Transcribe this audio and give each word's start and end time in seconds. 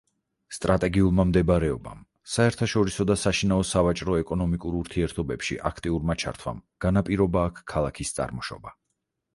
სტრატეგიულმა 0.57 1.25
მდებარეობამ, 1.31 1.99
საერთაშორისო 2.37 3.07
და 3.11 3.17
საშინაო 3.25 3.67
სავაჭრო 3.73 4.17
ეკონომიკურ 4.23 4.79
ურთიერთობებში 4.81 5.61
აქტიურმა 5.73 6.19
ჩართვამ 6.27 6.65
განაპირობა 6.87 7.47
აქ 7.53 7.63
ქალაქის 7.77 8.19
წარმოშობა. 8.21 8.77